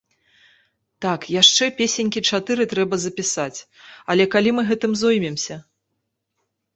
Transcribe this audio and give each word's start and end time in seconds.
Так, 1.05 1.25
яшчэ 1.41 1.65
песенькі 1.81 2.23
чатыры 2.37 2.63
трэба 2.71 2.95
запісаць, 3.03 3.59
але 4.15 4.27
калі 4.37 4.49
мы 4.61 4.65
гэтым 4.71 4.97
зоймемся!? 5.03 5.55